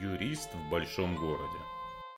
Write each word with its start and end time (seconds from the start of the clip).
Юрист 0.00 0.50
в 0.54 0.70
большом 0.70 1.16
городе. 1.16 1.58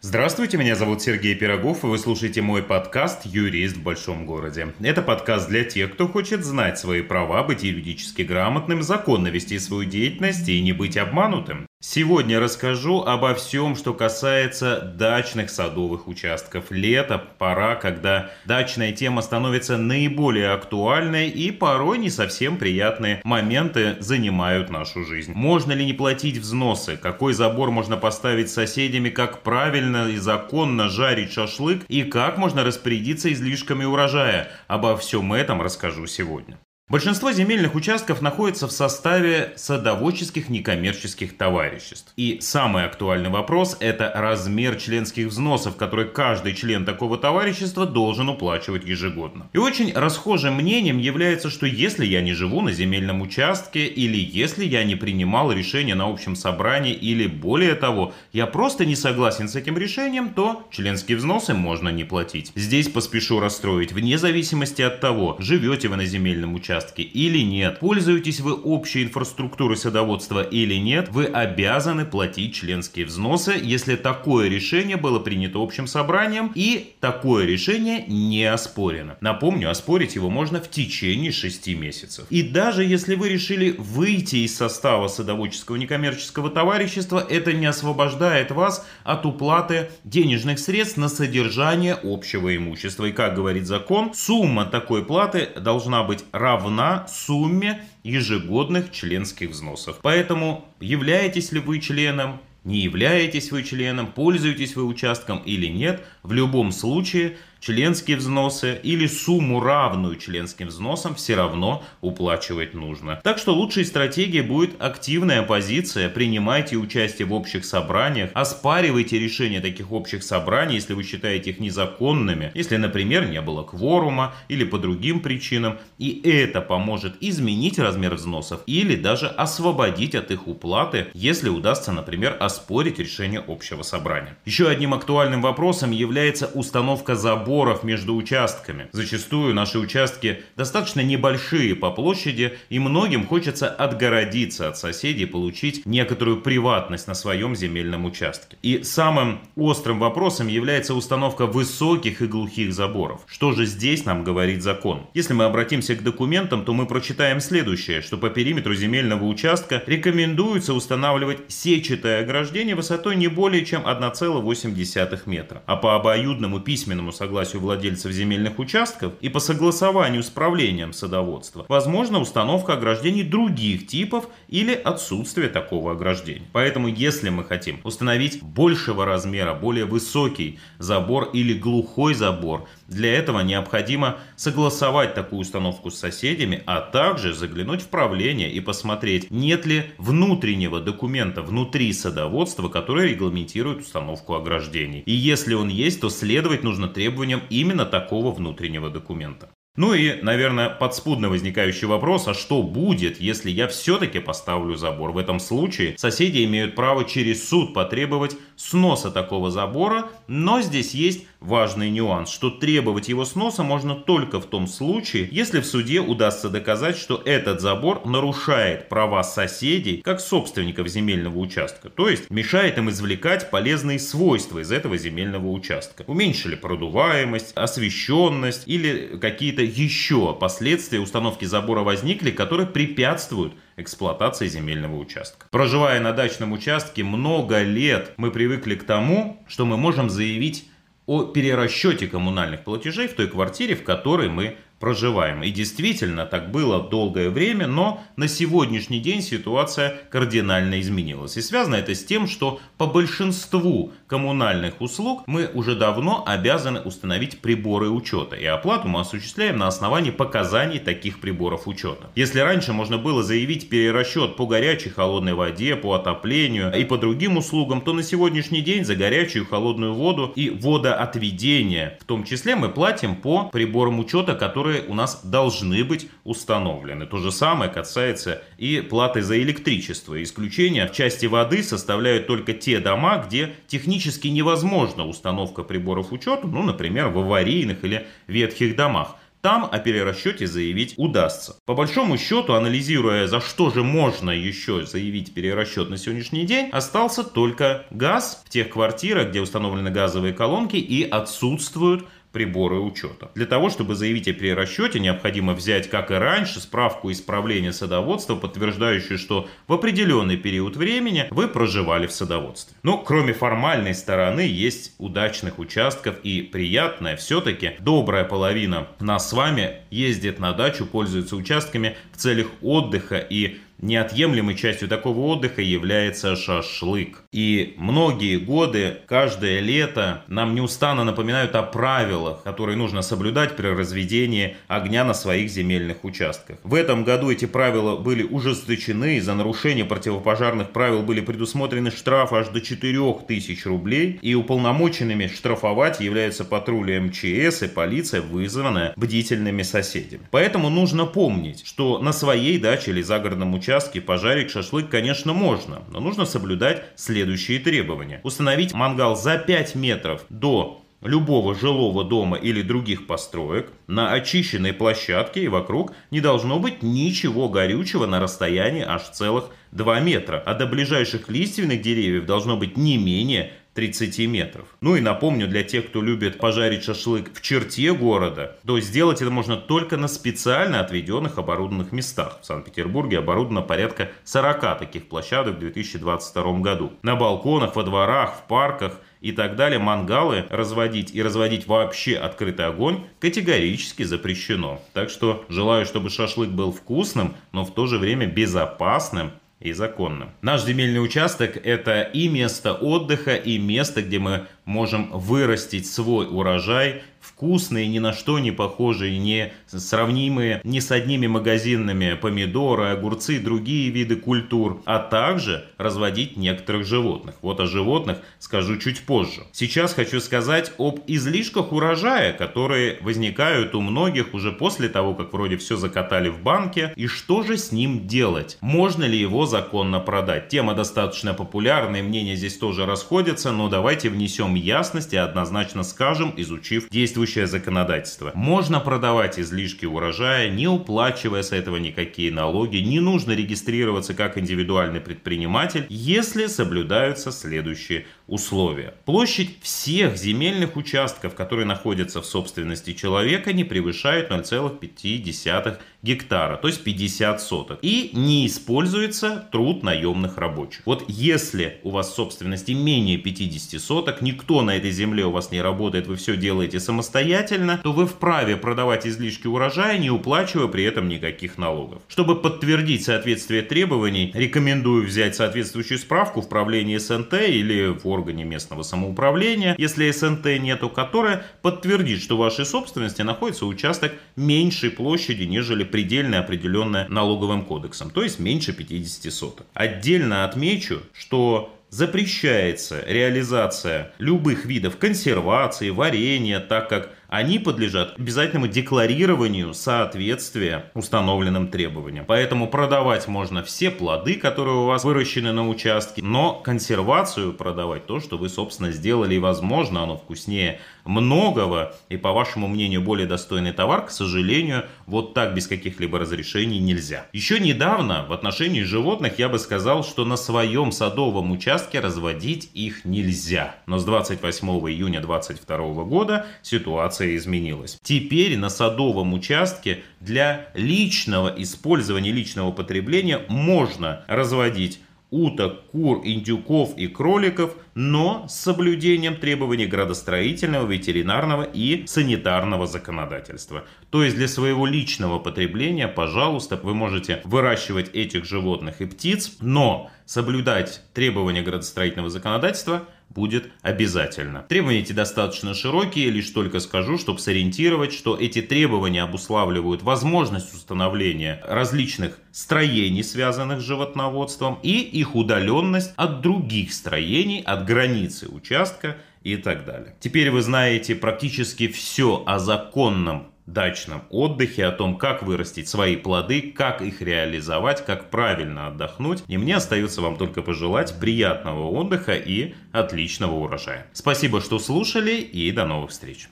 Здравствуйте, 0.01 0.59
меня 0.59 0.77
зовут 0.77 1.03
Сергей 1.03 1.35
Пирогов, 1.35 1.83
и 1.83 1.87
вы 1.87 1.99
слушаете 1.99 2.43
мой 2.43 2.63
подкаст 2.63 3.25
«Юрист 3.25 3.77
в 3.77 3.83
большом 3.83 4.27
городе». 4.27 4.75
Это 4.81 5.03
подкаст 5.03 5.49
для 5.49 5.65
тех, 5.65 5.95
кто 5.95 6.07
хочет 6.07 6.45
знать 6.45 6.79
свои 6.79 7.01
права, 7.01 7.43
быть 7.43 7.63
юридически 7.63 8.23
грамотным, 8.23 8.83
законно 8.83 9.29
вести 9.29 9.59
свою 9.59 9.89
деятельность 9.89 10.49
и 10.49 10.63
не 10.63 10.73
быть 10.73 10.97
обманутым. 10.99 11.67
Сегодня 11.87 12.41
расскажу 12.41 13.03
обо 13.03 13.35
всем, 13.35 13.77
что 13.77 13.93
касается 13.93 14.81
дачных 14.81 15.51
садовых 15.51 16.09
участков. 16.09 16.71
Лето– 16.71 17.23
пора, 17.39 17.75
когда 17.77 18.31
дачная 18.47 18.93
тема 18.93 19.21
становится 19.21 19.77
наиболее 19.77 20.53
актуальной 20.53 21.29
и 21.29 21.51
порой 21.51 21.99
не 21.99 22.09
совсем 22.09 22.57
приятные 22.57 23.21
моменты 23.23 23.97
занимают 24.01 24.71
нашу 24.71 25.05
жизнь. 25.05 25.33
Можно 25.35 25.73
ли 25.73 25.85
не 25.85 25.93
платить 25.93 26.39
взносы? 26.39 26.97
Какой 26.97 27.35
забор 27.35 27.71
можно 27.71 27.99
поставить 27.99 28.51
с 28.51 28.55
соседями? 28.55 29.11
Как 29.11 29.43
правильно 29.43 30.09
и 30.09 30.17
законно 30.17 30.89
жарить 30.89 31.33
шашлык? 31.35 31.85
И 31.89 32.05
как 32.05 32.39
можно 32.39 32.65
распорядиться 32.65 33.31
излишками 33.31 33.85
урожая? 33.85 34.49
Обо 34.69 34.97
всем 34.97 35.35
этом 35.35 35.61
расскажу 35.61 36.07
сегодня. 36.07 36.59
Большинство 36.91 37.33
земельных 37.33 37.75
участков 37.75 38.21
находится 38.21 38.69
в 38.69 38.71
составе 38.71 39.55
садоводческих 39.57 40.51
некоммерческих 40.51 41.35
товариществ. 41.35 42.13
И 42.19 42.41
самый 42.43 42.85
актуальный 42.85 43.31
вопрос– 43.31 43.79
это 43.81 44.13
размер 44.15 44.77
членских 44.77 45.29
взносов, 45.29 45.77
которые 45.77 46.09
каждый 46.09 46.55
член 46.55 46.85
такого 46.85 47.17
товарищества 47.17 47.87
должен 47.87 48.29
уплачивать 48.29 48.85
ежегодно. 48.85 49.49
И 49.55 49.59
очень 49.59 49.95
расхожим 49.95 50.57
мнением 50.57 50.99
является, 50.99 51.49
что 51.49 51.65
если 51.65 52.05
я 52.05 52.21
не 52.21 52.35
живу 52.35 52.61
на 52.61 52.71
земельном 52.71 53.23
участке, 53.23 53.87
или 53.87 54.19
если 54.19 54.67
я 54.67 54.85
не 54.85 54.95
принимал 54.95 55.51
решение 55.53 55.95
на 55.95 56.05
общем 56.05 56.37
собрании, 56.37 56.93
или 56.93 57.27
более 57.27 57.77
того, 57.77 58.13
я 58.35 58.47
просто 58.47 58.85
не 58.85 58.95
согласен 58.95 59.49
с 59.49 59.57
этим 59.57 59.79
решением, 59.79 60.35
то 60.35 60.69
членские 60.71 61.17
взносы 61.17 61.55
можно 61.55 61.89
не 61.89 62.05
платить. 62.05 62.53
Здесь 62.55 62.89
поспешу 62.89 63.41
расстроить, 63.41 63.93
вне 63.93 64.19
зависимости 64.19 64.83
от 64.83 65.01
того, 65.01 65.37
живете 65.39 65.89
вы 65.89 65.97
на 65.97 66.05
земельном 66.05 66.55
участке, 66.55 66.74
участке 66.75 67.03
или 67.03 67.39
нет, 67.39 67.79
пользуетесь 67.81 68.41
вы 68.41 68.55
общей 68.55 69.05
инфраструктурой 69.05 69.77
садоводства 69.77 70.43
или 70.43 70.75
нет, 70.75 71.09
вы 71.11 71.25
обязаны 71.25 72.05
платить 72.05 72.55
членские 72.55 73.07
взносы, 73.07 73.55
если 73.63 73.97
такое 73.97 74.49
решение 74.49 74.97
было 74.97 75.19
принято 75.19 75.63
общим 75.63 75.87
собранием 75.87 76.53
и 76.55 76.95
такое 77.01 77.47
решение 77.47 78.05
не 78.07 78.45
оспорено. 78.45 79.17
Напомню, 79.21 79.71
оспорить 79.71 80.15
его 80.17 80.31
можно 80.31 80.61
в 80.61 80.71
течение 80.71 81.33
6 81.33 81.69
месяцев. 81.77 82.27
И 82.31 82.43
даже 82.43 82.85
если 82.85 83.15
вы 83.15 83.29
решили 83.29 83.75
выйти 83.79 84.37
из 84.37 84.57
состава 84.57 85.09
садоводческого 85.09 85.77
некоммерческого 85.77 86.51
товарищества, 86.51 87.25
это 87.29 87.53
не 87.53 87.67
освобождает 87.67 88.51
вас 88.51 88.87
от 89.05 89.27
уплаты 89.27 89.91
денежных 90.05 90.59
средств 90.59 90.97
на 90.97 91.09
содержание 91.09 91.97
общего 92.03 92.55
имущества. 92.57 93.07
И 93.07 93.13
как 93.13 93.35
говорит 93.35 93.67
закон, 93.67 94.13
сумма 94.15 94.65
такой 94.65 95.05
платы 95.05 95.51
должна 95.57 96.03
быть 96.03 96.25
равна 96.33 96.64
равна 96.65 97.07
сумме 97.09 97.85
ежегодных 98.03 98.91
членских 98.91 99.51
взносов. 99.51 99.99
Поэтому 100.03 100.65
являетесь 100.81 101.53
ли 101.53 101.61
вы 101.61 101.81
членом, 101.81 102.41
не 102.65 102.81
являетесь 102.81 103.51
вы 103.51 103.63
членом, 103.63 104.07
пользуетесь 104.07 104.75
вы 104.75 104.85
участком 104.85 105.39
или 105.45 105.67
нет, 105.67 106.03
в 106.25 106.33
любом 106.33 106.73
случае 106.73 107.37
членские 107.65 108.19
взносы 108.19 108.79
или 108.83 109.07
сумму 109.07 109.61
равную 109.61 110.17
членским 110.17 110.69
взносам 110.69 111.15
все 111.15 111.35
равно 111.35 111.83
уплачивать 112.03 112.75
нужно. 112.75 113.21
Так 113.25 113.39
что 113.39 113.55
лучшей 113.55 113.87
стратегией 113.87 114.43
будет 114.43 114.81
активная 114.83 115.43
позиция, 115.43 116.11
принимайте 116.11 116.77
участие 116.77 117.27
в 117.27 117.33
общих 117.33 117.65
собраниях, 117.65 118.31
оспаривайте 118.35 119.19
решения 119.19 119.61
таких 119.61 119.93
общих 119.93 120.23
собраний, 120.23 120.75
если 120.75 120.93
вы 120.93 121.05
считаете 121.05 121.51
их 121.51 121.59
незаконными, 121.59 122.53
если, 122.55 122.77
например, 122.77 123.29
не 123.29 123.41
было 123.41 123.63
кворума 123.63 124.35
или 124.49 124.65
по 124.65 124.79
другим 124.79 125.21
причинам, 125.21 125.79
и 125.99 126.21
это 126.23 126.61
поможет 126.61 127.15
изменить 127.21 127.79
размер 127.79 128.15
взносов 128.15 128.61
или 128.67 128.95
даже 128.95 129.27
освободить 129.27 130.15
от 130.15 130.31
их 130.31 130.49
уплаты, 130.49 131.07
если 131.15 131.49
удастся, 131.49 131.93
например, 131.93 132.37
оспорить 132.41 132.99
решение 132.99 133.43
общего 133.47 133.83
собрания. 133.83 134.37
Еще 134.45 134.69
одним 134.69 134.93
актуальным 134.93 135.41
вопросом 135.41 135.91
является 135.91 136.14
установка 136.55 137.15
забора 137.15 137.45
заборов 137.55 137.85
между 137.85 138.15
участками. 138.15 138.89
Зачастую 138.93 139.55
наши 139.55 139.79
участки 139.79 140.43
достаточно 140.57 141.01
небольшие 141.01 141.75
по 141.75 141.91
площади, 141.91 142.59
и 142.69 142.79
многим 142.79 143.27
хочется 143.27 143.69
отгородиться 143.69 144.69
от 144.69 144.79
соседей, 144.79 145.27
получить 145.27 145.87
некоторую 145.87 146.41
приватность 146.41 147.07
на 147.07 147.15
своем 147.15 147.55
земельном 147.57 148.05
участке. 148.05 148.57
И 148.63 148.83
самым 148.83 149.41
острым 149.57 149.99
вопросом 149.99 150.49
является 150.49 150.95
установка 150.95 151.47
высоких 151.47 152.23
и 152.23 152.27
глухих 152.27 152.73
заборов. 152.73 153.21
Что 153.27 153.53
же 153.53 153.67
здесь 153.67 154.05
нам 154.05 154.25
говорит 154.25 154.63
закон? 154.63 155.07
Если 155.15 155.35
мы 155.35 155.45
обратимся 155.45 155.95
к 155.95 156.03
документам, 156.03 156.65
то 156.65 156.73
мы 156.73 156.87
прочитаем 156.87 157.41
следующее, 157.41 158.01
что 158.03 158.17
по 158.17 158.31
периметру 158.31 158.75
земельного 158.75 159.25
участка 159.25 159.83
рекомендуется 159.87 160.75
устанавливать 160.75 161.39
сетчатое 161.49 162.23
ограждение 162.23 162.75
высотой 162.75 163.17
не 163.17 163.29
более 163.29 163.65
чем 163.65 163.83
1,8 163.87 165.21
метра, 165.27 165.63
а 165.67 165.77
по 165.77 165.97
обоюдному 166.05 166.61
письменному 166.61 167.13
согласию 167.13 167.63
владельцев 167.63 168.13
земельных 168.13 168.59
участков 168.59 169.15
и 169.23 169.31
по 169.31 169.41
согласованию 169.41 170.23
с 170.23 170.29
правлением 170.29 170.93
садоводства, 170.93 171.65
возможна 171.69 172.21
установка 172.21 172.75
ограждений 172.75 173.23
других 173.23 173.87
типов 173.87 174.29
или 174.49 174.75
отсутствие 174.75 175.49
такого 175.49 175.93
ограждения. 175.93 176.47
Поэтому, 176.53 176.89
если 176.89 177.31
мы 177.31 177.43
хотим 177.43 177.81
установить 177.85 178.43
большего 178.43 179.07
размера, 179.07 179.55
более 179.55 179.87
высокий 179.87 180.59
забор 180.79 181.31
или 181.33 181.55
глухой 181.55 182.15
забор, 182.15 182.69
для 182.89 183.13
этого 183.15 183.41
необходимо 183.41 184.19
согласовать 184.37 185.15
такую 185.15 185.41
установку 185.41 185.91
с 185.91 185.99
соседями, 185.99 186.63
а 186.67 186.81
также 186.81 187.35
заглянуть 187.35 187.83
в 187.83 187.89
правление 187.89 188.51
и 188.51 188.61
посмотреть, 188.61 189.31
нет 189.31 189.67
ли 189.67 189.85
внутреннего 189.99 190.81
документа 190.81 191.43
внутри 191.43 191.93
садоводства, 191.93 192.69
который 192.69 193.11
регламентирует 193.11 193.81
установку 193.81 194.35
ограждений. 194.35 195.03
И 195.07 195.13
если 195.13 195.55
он 195.55 195.69
есть, 195.69 196.01
то 196.01 196.11
следовать 196.11 196.63
нужно 196.63 196.89
требованиям 196.89 197.43
именно 197.51 197.85
такого 197.85 198.33
внутреннего 198.33 198.91
документа. 198.91 199.51
Ну 199.77 199.93
и, 199.93 200.23
наверное, 200.23 200.71
подспудно 200.71 201.29
возникающий 201.29 201.89
вопрос, 201.89 202.29
а 202.29 202.35
что 202.35 202.63
будет, 202.63 203.21
если 203.21 203.51
я 203.51 203.67
все-таки 203.67 204.21
поставлю 204.21 204.77
забор? 204.77 205.11
В 205.11 205.19
этом 205.19 205.41
случае 205.41 205.99
соседи 205.99 206.45
имеют 206.45 206.77
право 206.77 207.05
через 207.05 207.49
суд 207.49 207.75
потребовать 207.75 208.37
сноса 208.57 209.11
такого 209.11 209.51
забора, 209.51 210.09
но 210.27 210.61
здесь 210.61 210.95
есть 210.95 211.27
важный 211.41 211.91
нюанс, 211.91 212.31
что 212.31 212.51
требовать 212.51 213.09
его 213.09 213.25
сноса 213.25 213.63
можно 213.63 213.95
только 213.95 214.41
в 214.41 214.47
том 214.47 214.67
случае, 214.67 215.29
если 215.31 215.61
в 215.61 215.67
суде 215.67 216.01
удастся 216.01 216.49
доказать, 216.49 216.97
что 216.97 217.21
этот 217.25 217.61
забор 217.61 218.07
нарушает 218.07 218.89
права 218.89 219.23
соседей 219.23 220.01
как 220.03 220.21
собственников 220.21 220.89
земельного 220.89 221.39
участка, 221.39 221.91
то 221.91 222.09
есть 222.09 222.31
мешает 222.31 222.79
им 222.79 222.91
извлекать 222.91 223.51
полезные 223.51 223.99
свойства 223.99 224.61
из 224.61 224.73
этого 224.73 224.97
земельного 224.97 225.49
участка. 225.49 226.05
Уменьшили 226.07 226.55
продуваемость, 226.55 227.53
освещенность 227.55 228.63
или 228.67 229.19
какие-то 229.21 229.63
еще 229.63 230.35
последствия 230.35 231.01
установки 231.01 231.45
забора 231.45 231.83
возникли, 231.83 232.31
которые 232.31 232.67
препятствуют 232.67 233.55
эксплуатации 233.77 234.49
земельного 234.49 234.97
участка. 234.97 235.47
Проживая 235.51 236.01
на 236.01 236.13
дачном 236.13 236.53
участке 236.53 237.03
много 237.05 237.63
лет, 237.63 238.13
мы 238.17 238.31
привыкли 238.31 238.75
к 238.75 238.85
тому, 238.85 239.43
что 239.49 239.65
мы 239.67 239.77
можем 239.77 240.11
заявить 240.11 240.69
о 241.07 241.25
перерасчете 241.25 242.07
коммунальных 242.07 242.65
платежей 242.65 243.09
в 243.09 243.15
той 243.15 243.29
квартире, 243.29 243.75
в 243.75 243.85
которой 243.85 244.29
мы 244.29 244.57
проживаем. 244.85 245.43
И 245.43 245.51
действительно, 245.51 246.27
так 246.27 246.51
было 246.51 246.79
долгое 246.79 247.31
время, 247.31 247.67
но 247.67 248.03
на 248.17 248.29
сегодняшний 248.29 249.01
день 249.01 249.23
ситуация 249.23 249.97
кардинально 250.11 250.79
изменилась. 250.79 251.39
И 251.39 251.41
связано 251.41 251.77
это 251.77 251.95
с 251.95 252.05
тем, 252.05 252.29
что 252.29 252.61
по 252.77 252.87
большинству 252.87 253.93
коммунальных 254.07 254.83
услуг 254.83 255.23
мы 255.27 255.49
уже 255.55 255.75
давно 255.75 256.23
обязаны 256.27 256.83
установить 256.83 257.39
приборы 257.39 257.89
учета. 257.89 258.37
И 258.37 258.45
оплату 258.45 258.87
мы 258.87 259.01
осуществляем 259.01 259.57
на 259.57 259.69
основании 259.69 260.11
показаний 260.11 260.79
таких 260.79 261.19
приборов 261.19 261.67
учета. 261.67 262.11
Если 262.15 262.41
раньше 262.41 262.75
можно 262.75 262.99
было 262.99 263.23
заявить 263.23 263.71
перерасчет 263.71 264.37
по 264.37 264.47
горячей 264.47 264.91
холодной 264.91 265.33
воде, 265.33 265.77
по 265.77 265.95
отоплению 265.95 266.79
и 266.79 266.85
по 266.85 266.99
другим 266.99 267.39
услугам, 267.39 267.81
то 267.81 267.95
на 267.95 268.03
сегодняшний 268.03 268.61
день 268.61 268.85
за 268.85 268.97
горячую 268.97 269.47
холодную 269.47 269.95
воду 269.95 270.31
и 270.37 270.51
водоотведение 270.51 271.97
в 272.03 272.05
том 272.05 272.25
числе 272.25 272.55
мы 272.55 272.69
платим 272.69 273.17
по 273.17 273.45
приборам 273.45 273.99
учета, 273.99 274.35
которые 274.35 274.74
которые 274.75 274.91
у 274.91 274.95
нас 274.95 275.21
должны 275.25 275.85
быть 275.85 276.09
установлены. 276.25 277.07
То 277.07 277.19
же 277.19 277.31
самое 277.31 277.71
касается 277.71 278.43
и 278.59 278.81
платы 278.81 279.23
за 279.23 279.41
электричество. 279.41 280.21
Исключение 280.23 280.87
в 280.87 280.93
части 280.93 281.27
воды 281.27 281.63
составляют 281.63 282.27
только 282.27 282.53
те 282.53 282.81
дома, 282.81 283.25
где 283.27 283.55
технически 283.67 284.29
невозможна 284.29 285.07
установка 285.07 285.63
приборов 285.63 286.13
учета, 286.13 286.47
ну, 286.47 286.63
например, 286.63 287.09
в 287.09 287.19
аварийных 287.19 287.85
или 287.85 288.07
ветхих 288.27 288.77
домах. 288.77 289.17
там 289.45 289.69
о 289.71 289.79
перерасчете 289.79 290.47
заявить 290.47 290.95
удастся. 290.97 291.57
По 291.67 291.75
большому 291.75 292.17
счету, 292.17 292.55
анализируя, 292.55 293.27
за 293.27 293.43
что 293.43 293.71
же 293.71 293.83
можно 293.83 294.31
еще 294.31 294.87
заявить 294.87 295.35
перерасчет 295.35 295.91
на 295.91 295.99
сегодняшний 295.99 296.47
день, 296.47 296.71
остался 296.73 297.23
только 297.23 297.85
газ 297.91 298.43
в 298.47 298.49
тех 298.49 298.71
квартирах, 298.71 299.29
где 299.29 299.43
установлены 299.43 299.91
газовые 299.91 300.33
колонки 300.33 300.77
и 300.77 301.03
отсутствуют 301.07 302.07
приборы 302.35 302.81
учета. 302.81 303.31
Для 303.35 303.47
того, 303.47 303.71
чтобы 303.71 303.95
заявить 303.95 304.29
о 304.29 304.35
перерасчете, 304.35 305.01
необходимо 305.01 305.55
взять, 305.55 305.89
как 305.89 306.11
и 306.11 306.15
раньше, 306.15 306.61
справку 306.61 307.11
исправления 307.11 307.73
садоводства, 307.73 308.35
подтверждающую, 308.35 309.17
что 309.17 309.49
в 309.69 309.73
определенный 309.73 310.37
период 310.37 310.77
времени 310.77 311.27
вы 311.31 311.49
проживали 311.49 312.07
в 312.07 312.13
садоводстве. 312.13 312.77
Но 312.83 312.99
кроме 312.99 313.33
формальной 313.33 313.95
стороны, 313.95 314.41
есть 314.41 314.95
удачных 314.99 315.59
участков 315.59 316.17
и 316.23 316.43
приятная 316.43 317.17
все-таки 317.17 317.77
добрая 317.79 318.25
половина 318.25 318.89
нас 318.99 319.31
с 319.31 319.33
вами 319.33 319.77
ездит 319.91 320.41
на 320.41 320.53
дачу, 320.53 320.87
пользуется 320.87 321.37
участками 321.37 321.97
в 322.13 322.17
целях 322.17 322.49
отдыха 322.61 323.19
и 323.19 323.59
Неотъемлемой 323.79 324.55
частью 324.55 324.89
такого 324.89 325.21
отдыха 325.27 325.61
является 325.61 326.37
шашлык. 326.37 327.23
И 327.33 327.75
многие 327.77 328.39
годы, 328.39 328.99
каждое 329.07 329.61
лето 329.61 330.23
нам 330.29 330.55
неустанно 330.55 331.05
напоминают 331.05 331.55
о 331.55 331.63
правилах, 331.63 332.43
которые 332.45 332.77
нужно 332.77 333.03
соблюдать 333.03 333.57
при 333.57 333.67
разведении 333.67 334.57
огня 334.69 335.05
на 335.05 335.13
своих 335.13 335.51
земельных 335.51 336.05
участках. 336.05 336.59
В 336.63 336.75
этом 336.75 337.05
году 337.05 337.31
эти 337.31 337.45
правила 337.47 337.97
были 337.97 338.23
ужесточены, 338.23 339.21
за 339.21 339.35
нарушение 339.35 339.85
противопожарных 339.85 340.71
правил 340.71 341.03
были 341.03 341.21
предусмотрены 341.21 341.91
штрафы 341.91 342.37
аж 342.37 342.49
до 342.49 342.61
4000 342.61 343.67
рублей, 343.67 344.19
и 344.23 344.35
уполномоченными 344.35 345.27
штрафовать 345.27 346.01
являются 346.01 346.45
патрули 346.45 346.99
МЧС 347.01 347.63
и 347.63 347.69
полиция, 347.69 348.23
вызванная 348.23 348.93
бдительными 348.97 349.63
соседями. 349.63 350.23
Поэтому 350.31 350.71
нужно 350.71 351.07
помнить, 351.07 351.67
что 351.67 351.99
на 351.99 352.13
своей 352.13 352.59
даче 352.59 352.93
или 352.93 353.03
загородном 353.03 353.55
участке 353.55 353.64
участке 353.65 354.03
пожарить 354.03 354.51
шашлык, 354.51 354.91
конечно, 354.91 355.33
можно, 355.33 355.83
но 355.91 356.01
нужно 356.01 356.27
соблюдать 356.27 356.85
следующие 356.97 357.59
требования. 357.59 358.21
Установить 358.23 358.75
мангал 358.75 359.17
за 359.17 359.39
5 359.39 359.75
метров 359.75 360.25
до 360.29 360.83
любого 361.01 361.55
жилого 361.55 362.05
дома 362.05 362.37
или 362.37 362.61
других 362.61 363.07
построек 363.07 363.71
на 363.87 364.13
очищенной 364.13 364.75
площадке 364.75 365.45
и 365.45 365.49
вокруг 365.49 365.95
не 366.11 366.21
должно 366.21 366.59
быть 366.59 366.83
ничего 366.83 367.49
горючего 367.49 368.07
на 368.07 368.21
расстоянии 368.21 368.85
аж 368.87 369.03
целых 369.09 369.47
2 369.73 370.01
метра, 370.01 370.43
а 370.45 370.55
до 370.55 370.67
ближайших 370.67 371.31
лиственных 371.31 371.81
деревьев 371.81 372.27
должно 372.27 372.57
быть 372.59 372.77
не 372.77 372.99
менее 372.99 373.53
30 373.75 374.19
метров. 374.29 374.67
Ну 374.81 374.97
и 374.97 375.01
напомню, 375.01 375.49
для 375.49 375.65
тех, 375.65 375.89
кто 375.89 376.01
любит 376.01 376.39
пожарить 376.39 376.85
шашлык 376.85 377.33
в 377.35 377.43
черте 377.43 377.93
города, 377.93 378.57
то 378.67 378.79
сделать 378.81 379.21
это 379.21 379.31
можно 379.31 379.57
только 379.57 379.97
на 379.97 380.09
специально 380.09 380.81
отведенных 380.81 381.39
оборудованных 381.39 381.93
местах. 381.93 382.39
В 382.41 382.47
Санкт-Петербурге 382.47 383.19
оборудовано 383.19 383.63
порядка 383.63 384.11
40 384.25 384.79
таких 384.79 385.09
площадок 385.09 385.57
в 385.57 385.59
2022 385.59 386.61
году. 386.61 386.93
На 387.03 387.17
балконах, 387.17 387.77
во 387.77 387.83
дворах, 387.83 388.37
в 388.37 388.49
парках 388.49 389.01
и 389.21 389.33
так 389.33 389.57
далее 389.57 389.79
мангалы 389.79 390.45
разводить 390.51 391.15
и 391.15 391.23
разводить 391.23 391.67
вообще 391.67 392.17
открытый 392.17 392.67
огонь 392.67 393.07
категорически 393.21 394.03
запрещено. 394.03 394.83
Так 394.93 395.09
что 395.09 395.45
желаю, 395.49 395.87
чтобы 395.87 396.11
шашлык 396.11 396.51
был 396.51 396.73
вкусным, 396.73 397.35
но 397.53 397.65
в 397.65 397.73
то 397.73 397.87
же 397.87 397.99
время 397.99 398.27
безопасным 398.27 399.33
и 399.61 399.73
законным. 399.73 400.31
Наш 400.43 400.65
земельный 400.65 401.03
участок– 401.03 401.57
это 401.65 402.03
и 402.03 402.29
место 402.29 402.75
отдыха, 402.75 403.35
и 403.35 403.59
место, 403.59 404.03
где 404.03 404.19
мы 404.19 404.47
можем 404.65 405.11
вырастить 405.11 405.91
свой 405.91 406.27
урожай 406.27 407.03
вкусные, 407.25 407.89
ни 407.89 407.99
на 407.99 408.13
что 408.13 408.39
не 408.39 408.51
похожие, 408.51 409.19
не 409.19 409.53
сравнимые 409.67 410.61
ни 410.65 410.81
с 410.81 410.91
одними 410.91 411.27
магазинными 411.27 412.15
помидоры, 412.21 412.89
огурцы 412.89 413.41
другие 413.41 413.91
виды 413.91 414.17
культур, 414.17 414.83
а 414.85 414.99
также 414.99 415.65
разводить 415.79 416.37
некоторых 416.37 416.87
животных. 416.87 417.37
Вот 417.43 417.61
о 417.61 417.67
животных 417.67 418.19
скажу 418.39 418.77
чуть 418.77 419.03
позже. 419.03 419.43
Сейчас 419.53 419.95
хочу 419.95 420.21
сказать 420.21 420.73
об 420.79 421.01
излишках 421.07 421.73
урожая, 421.73 422.33
которые 422.33 422.99
возникают 423.01 423.75
у 423.75 423.81
многих 423.81 424.35
уже 424.35 424.53
после 424.53 424.89
того, 424.89 425.15
как 425.15 425.33
вроде 425.33 425.57
все 425.57 425.77
закатали 425.77 426.29
в 426.29 426.43
банке, 426.43 426.93
и 426.97 427.07
что 427.07 427.43
же 427.43 427.57
с 427.57 427.73
ним 427.73 428.07
делать? 428.07 428.59
Можно 428.61 429.05
ли 429.05 429.19
его 429.19 429.47
законно 429.47 430.01
продать? 430.01 430.49
Тема 430.49 430.75
достаточно 430.75 431.35
популярная, 431.35 432.03
мнения 432.03 432.37
здесь 432.37 432.59
тоже 432.59 432.87
расходятся, 432.87 433.53
но 433.53 433.69
давайте 433.69 434.11
внесем 434.11 434.55
ясность 434.55 435.13
и 435.13 435.17
однозначно 435.17 435.83
скажем, 435.83 436.35
изучив 436.37 436.89
действия 436.91 437.14
действующее 437.15 437.47
законодательство. 437.47 438.33
Можно 438.35 438.81
продавать 438.81 439.39
излишки 439.39 439.87
урожая, 439.87 440.51
не 440.51 440.67
уплачивая 440.67 441.43
с 441.43 441.53
этого 441.53 441.77
никакие 441.77 442.33
налоги, 442.33 442.79
не 442.79 442.99
нужно 442.99 443.33
регистрироваться 443.33 444.15
как 444.15 444.37
индивидуальный 444.37 445.01
предприниматель, 445.01 445.87
если 445.89 446.47
соблюдаются 446.49 447.31
следующие 447.31 448.07
условия. 448.27 448.95
Площадь 449.05 449.59
всех 449.63 450.17
земельных 450.17 450.77
участков, 450.77 451.37
которые 451.37 451.67
находятся 451.67 452.21
в 452.21 452.27
собственности 452.27 452.95
человека, 452.95 453.53
не 453.53 453.63
превышает 453.63 454.33
0,5 454.33 455.79
гектара, 456.05 456.57
то 456.57 456.69
есть 456.69 456.85
50 456.85 457.41
соток. 457.41 457.79
И 457.83 458.11
не 458.13 458.47
используется 458.47 459.49
труд 459.51 459.83
наемных 459.83 460.37
рабочих. 460.37 460.83
Вот 460.85 461.05
если 461.09 461.79
у 461.83 461.91
вас 461.91 462.15
собственности 462.15 462.73
менее 462.73 463.17
50 463.17 463.81
соток, 463.81 464.21
никто 464.21 464.61
на 464.63 464.77
этой 464.77 464.91
земле 464.91 465.25
у 465.25 465.31
вас 465.31 465.51
не 465.51 465.63
работает, 465.63 466.07
вы 466.07 466.17
все 466.17 466.37
делаете 466.37 466.79
самостоятельно, 466.79 467.81
то 467.83 467.93
вы 467.93 468.07
вправе 468.07 468.57
продавать 468.57 469.07
излишки 469.07 469.47
урожая, 469.47 469.99
не 469.99 470.11
уплачивая 470.11 470.69
при 470.69 470.85
этом 470.85 471.09
никаких 471.09 471.57
налогов. 471.57 472.03
Чтобы 472.09 472.37
подтвердить 472.37 473.05
соответствие 473.05 473.63
требований, 473.63 474.31
рекомендую 474.35 475.07
взять 475.07 475.35
соответствующую 475.35 475.99
справку 475.99 476.43
в 476.43 476.49
правлении 476.51 476.99
СНТ 476.99 477.33
или 477.49 477.87
в 477.87 478.07
органе 478.07 478.45
местного 478.45 478.83
самоуправления, 478.83 479.75
если 479.79 480.11
СНТ 480.11 480.45
нету, 480.61 480.91
которая 480.91 481.47
подтвердит, 481.63 482.21
что 482.21 482.37
в 482.37 482.41
вашей 482.41 482.67
собственности 482.67 483.23
находится 483.23 483.65
участок 483.65 484.13
меньшей 484.37 484.91
площади, 484.91 485.45
нежели 485.45 485.85
предельно 485.95 486.41
определенное 486.41 487.07
налоговым 487.09 487.65
кодексом, 487.65 488.11
то 488.11 488.25
есть 488.25 488.41
меньше 488.41 488.73
50 488.73 489.33
соток. 489.33 489.65
Отдельно 489.75 490.45
отмечу, 490.45 491.03
что 491.13 491.73
запрещается 491.89 493.05
реализация 493.07 494.13
любых 494.19 494.65
видов 494.65 494.97
консервации, 494.97 495.91
варенья, 495.91 496.59
так 496.59 496.89
как 496.89 497.11
они 497.29 497.61
подлежат 497.61 498.19
обязательному 498.19 498.69
декларированию 498.69 499.75
соответствия 499.75 500.91
установленным 500.95 501.69
требованиям. 501.69 502.25
Поэтому 502.27 502.69
продавать 502.69 503.29
можно 503.29 503.63
все 503.63 503.91
плоды, 503.91 504.35
которые 504.35 504.77
у 504.77 504.87
вас 504.87 505.05
выращены 505.05 505.53
на 505.53 505.69
участке, 505.69 506.23
но 506.23 506.55
консервацию 506.55 507.53
продавать 507.53 508.07
то, 508.07 508.21
что 508.21 508.39
вы, 508.39 508.49
собственно, 508.49 508.91
сделали, 508.93 509.37
и, 509.37 509.39
возможно, 509.39 510.03
оно 510.03 510.17
вкуснее 510.17 510.81
многого, 511.05 511.95
и, 512.09 512.17
по 512.17 512.33
вашему 512.33 512.67
мнению, 512.69 513.03
более 513.03 513.27
достойный 513.27 513.73
товар, 513.73 514.07
к 514.07 514.11
сожалению, 514.11 514.84
вот 515.07 515.35
так 515.35 515.55
без 515.55 515.67
каких-либо 515.67 516.19
разрешений 516.19 516.79
нельзя. 516.79 517.27
Еще 517.33 517.61
недавно 517.61 518.25
в 518.29 518.33
отношении 518.33 518.83
животных 518.83 519.39
я 519.39 519.49
бы 519.49 519.59
сказал, 519.59 520.05
что 520.05 520.25
на 520.25 520.37
своем 520.37 520.93
садовом 520.93 521.51
участке 521.51 522.01
разводить 522.01 522.71
их 522.75 523.05
нельзя. 523.05 523.77
Но 523.87 523.99
с 523.99 524.05
28 524.05 524.69
июня 524.69 525.21
2022 525.21 526.05
года 526.05 526.47
ситуация 526.63 527.37
изменилась. 527.37 527.99
Теперь 528.03 528.57
на 528.57 528.69
садовом 528.69 529.33
участке 529.35 530.03
для 530.21 530.69
личного 530.75 531.53
использования, 531.57 532.33
личного 532.33 532.73
потребления 532.73 533.43
можно 533.49 534.25
разводить 534.27 535.01
уток, 535.35 535.87
кур, 535.91 536.21
индюков 536.23 536.97
и 536.97 537.09
кроликов, 537.09 537.75
но 537.95 538.47
с 538.49 538.55
соблюдением 538.55 539.37
требований 539.37 539.87
градостроительного, 539.87 540.87
ветеринарного 540.87 541.65
и 541.65 542.07
санитарного 542.07 542.87
законодательства. 542.87 543.85
То 544.11 544.23
есть 544.23 544.37
для 544.37 544.47
своего 544.47 544.87
личного 544.87 545.41
потребления, 545.41 546.07
пожалуйста, 546.07 546.79
вы 546.81 546.95
можете 546.95 547.41
выращивать 547.45 548.15
этих 548.15 548.45
животных 548.45 549.01
и 549.01 549.07
птиц, 549.07 549.57
но 549.61 550.11
соблюдать 550.25 551.03
требования 551.13 551.63
градостроительного 551.63 552.31
законодательства 552.31 553.03
будет 553.29 553.71
обязательно. 553.83 554.65
Требования 554.69 555.01
эти 555.01 555.13
достаточно 555.13 555.75
широкие, 555.75 556.31
лишь 556.31 556.51
только 556.51 556.81
скажу, 556.81 557.19
чтобы 557.19 557.41
сориентировать, 557.41 558.13
что 558.13 558.37
эти 558.37 558.63
требования 558.63 559.23
обуславливают 559.23 560.03
возможность 560.03 560.73
установления 560.75 561.61
различных 561.67 562.39
строений, 562.53 563.25
связанных 563.25 563.81
с 563.81 563.85
животноводством, 563.85 564.79
и 564.83 565.01
их 565.01 565.35
удаленность 565.35 566.13
от 566.17 566.41
других 566.41 566.93
строений, 566.93 567.61
от 567.61 567.85
границы 567.85 568.49
участка 568.49 569.17
и 569.43 569.57
так 569.57 569.85
далее. 569.85 570.15
Теперь 570.21 570.51
вы 570.51 570.63
знаете 570.63 571.15
практически 571.15 571.89
все 571.89 572.43
о 572.47 572.59
законном 572.59 573.54
дачном 573.67 574.23
отдыхе, 574.31 574.87
о 574.87 574.93
том, 574.93 575.17
как 575.17 575.43
вырастить 575.43 575.89
свои 575.89 576.17
плоды, 576.17 576.73
как 576.75 577.03
их 577.03 577.23
реализовать, 577.23 578.05
как 578.05 578.31
правильно 578.31 578.89
отдохнуть. 578.89 579.43
И 579.49 579.59
мне 579.59 579.77
остается 579.77 580.21
вам 580.21 580.37
только 580.37 580.63
пожелать 580.63 581.19
приятного 581.19 581.89
отдыха 581.89 582.35
и 582.35 582.75
отличного 582.93 583.55
урожая. 583.55 584.07
Спасибо, 584.13 584.61
что 584.61 584.79
слушали 584.79 585.37
и 585.37 585.71
до 585.73 585.85
новых 585.87 586.11
встреч. 586.11 586.49